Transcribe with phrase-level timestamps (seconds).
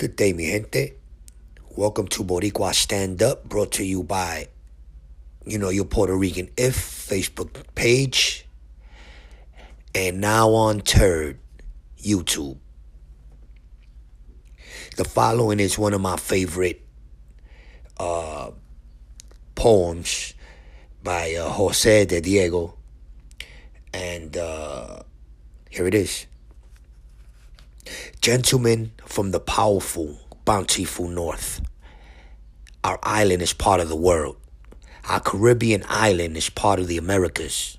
[0.00, 0.94] Good day, mi gente.
[1.76, 4.48] Welcome to Boricua Stand Up, brought to you by,
[5.44, 8.46] you know, your Puerto Rican If Facebook page,
[9.94, 11.38] and now on Turd,
[11.98, 12.56] YouTube.
[14.96, 16.80] The following is one of my favorite
[17.98, 18.52] uh,
[19.54, 20.32] poems
[21.04, 22.78] by uh, Jose de Diego,
[23.92, 25.02] and uh,
[25.68, 26.24] here it is.
[28.20, 31.60] Gentlemen from the powerful, bountiful North,
[32.82, 34.36] our island is part of the world.
[35.08, 37.78] Our Caribbean island is part of the Americas.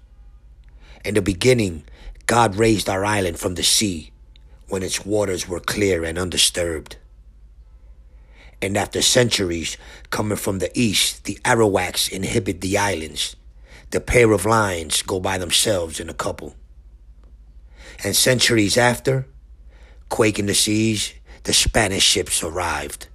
[1.06, 1.84] In the beginning,
[2.26, 4.12] God raised our island from the sea
[4.68, 6.98] when its waters were clear and undisturbed.
[8.62, 9.76] And after centuries
[10.12, 13.36] coming from the east, the Arawaks inhabit the islands.
[13.90, 16.56] The pair of lions go by themselves in a couple.
[18.04, 19.28] And centuries after,
[20.12, 23.08] quaking the seas, the Spanish ships arrived.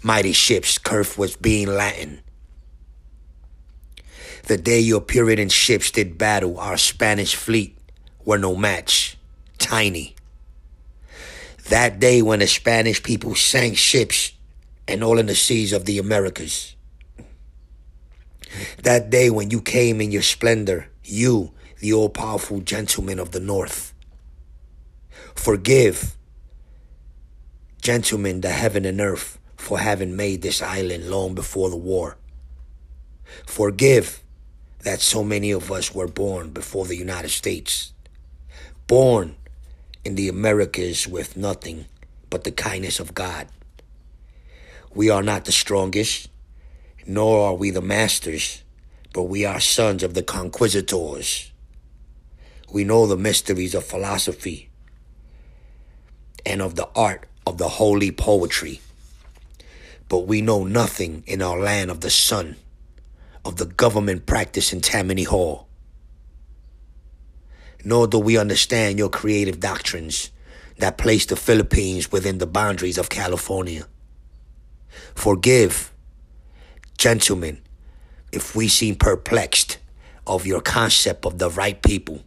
[0.00, 2.22] Mighty ships, Curf was being Latin.
[4.46, 7.76] The day your Puritan ships did battle, our Spanish fleet
[8.24, 9.18] were no match,
[9.58, 10.14] tiny.
[11.68, 14.32] That day when the Spanish people sank ships
[14.86, 16.76] and all in the seas of the Americas.
[18.82, 23.40] That day when you came in your splendor, you, the all powerful gentlemen of the
[23.40, 23.91] North.
[25.34, 26.16] Forgive,
[27.80, 32.16] gentlemen, the heaven and earth for having made this island long before the war.
[33.46, 34.22] Forgive
[34.80, 37.92] that so many of us were born before the United States,
[38.86, 39.36] born
[40.04, 41.86] in the Americas with nothing
[42.28, 43.46] but the kindness of God.
[44.94, 46.28] We are not the strongest,
[47.06, 48.62] nor are we the masters,
[49.14, 51.52] but we are sons of the conquistadors.
[52.72, 54.71] We know the mysteries of philosophy
[56.44, 58.80] and of the art of the holy poetry.
[60.08, 62.56] But we know nothing in our land of the sun,
[63.44, 65.66] of the government practice in Tammany Hall.
[67.84, 70.30] Nor do we understand your creative doctrines
[70.78, 73.86] that place the Philippines within the boundaries of California.
[75.14, 75.92] Forgive,
[76.98, 77.60] gentlemen,
[78.32, 79.78] if we seem perplexed
[80.26, 82.22] of your concept of the right people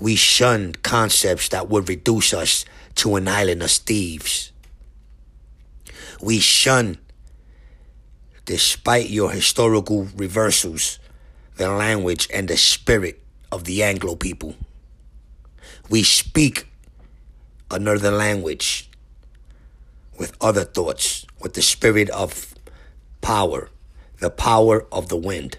[0.00, 2.64] we shunned concepts that would reduce us
[2.96, 4.52] to an island of thieves.
[6.20, 6.98] We shun,
[8.44, 10.98] despite your historical reversals,
[11.56, 14.54] the language and the spirit of the Anglo people.
[15.88, 16.68] We speak
[17.70, 18.90] another language
[20.18, 22.54] with other thoughts, with the spirit of
[23.20, 23.70] power,
[24.20, 25.58] the power of the wind.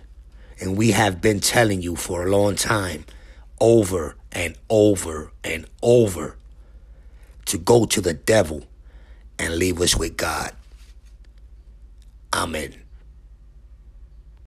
[0.60, 3.06] And we have been telling you for a long time
[3.60, 6.38] over and over and over
[7.46, 8.64] to go to the devil
[9.40, 10.52] and leave us with God.
[12.32, 12.87] Amen.